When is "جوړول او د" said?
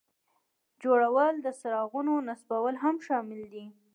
0.81-1.47